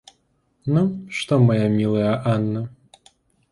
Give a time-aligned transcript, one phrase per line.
[0.65, 2.71] Ну, что моя милая Анна?